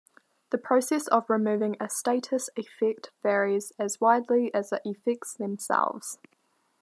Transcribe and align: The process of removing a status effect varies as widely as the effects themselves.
The 0.49 0.57
process 0.57 1.07
of 1.09 1.29
removing 1.29 1.77
a 1.79 1.87
status 1.87 2.49
effect 2.55 3.11
varies 3.21 3.71
as 3.77 4.01
widely 4.01 4.51
as 4.51 4.71
the 4.71 4.81
effects 4.83 5.35
themselves. 5.35 6.17